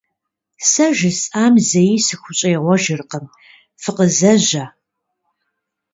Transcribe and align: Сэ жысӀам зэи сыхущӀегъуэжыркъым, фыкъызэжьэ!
Сэ 0.69 0.85
жысӀам 0.97 1.53
зэи 1.69 1.95
сыхущӀегъуэжыркъым, 2.05 3.25
фыкъызэжьэ! 3.81 4.65